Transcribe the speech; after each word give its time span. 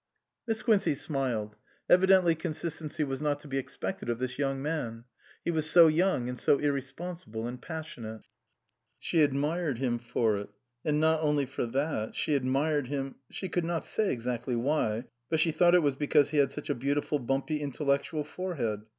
Miss 0.47 0.63
Quincey 0.63 0.95
smiled. 0.95 1.55
Evidently 1.87 2.33
consistency 2.33 3.03
was 3.03 3.21
not 3.21 3.37
to 3.41 3.47
be 3.47 3.59
expected 3.59 4.09
of 4.09 4.17
this 4.17 4.39
young 4.39 4.59
man. 4.59 5.03
He 5.45 5.51
was 5.51 5.69
so 5.69 5.85
young, 5.85 6.27
and 6.27 6.39
so 6.39 6.57
irresponsible 6.57 7.45
and 7.45 7.61
passion 7.61 8.07
ate. 8.07 8.21
She 8.97 9.21
admired 9.21 9.77
him 9.77 9.99
for 9.99 10.39
it; 10.39 10.49
and 10.83 10.99
not 10.99 11.21
only 11.21 11.45
for 11.45 11.67
that; 11.67 12.15
she 12.15 12.33
admired 12.33 12.87
him 12.87 13.13
she 13.29 13.47
could 13.47 13.63
not 13.63 13.85
say 13.85 14.11
exactly 14.11 14.55
why, 14.55 15.03
but 15.29 15.39
she 15.39 15.51
thought 15.51 15.75
it 15.75 15.83
was 15.83 15.93
because 15.93 16.31
he 16.31 16.37
had 16.37 16.51
such 16.51 16.71
a 16.71 16.73
beautiful, 16.73 17.19
bumpy, 17.19 17.59
intellectual 17.61 18.23
fore 18.23 18.55
head. 18.55 18.87